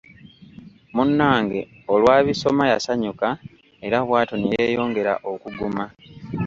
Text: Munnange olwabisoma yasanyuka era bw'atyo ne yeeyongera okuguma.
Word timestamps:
Munnange 0.95 1.59
olwabisoma 1.93 2.63
yasanyuka 2.71 3.27
era 3.85 3.97
bw'atyo 4.07 4.35
ne 4.37 4.49
yeeyongera 4.53 5.13
okuguma. 5.31 5.85